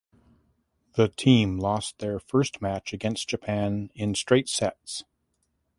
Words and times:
The 0.93 1.09
team 1.09 1.59
lost 1.59 1.99
their 1.99 2.19
first 2.19 2.59
match 2.59 2.91
against 2.91 3.29
Japan 3.29 3.91
in 3.93 4.15
straight 4.15 4.49
sets. 4.49 5.03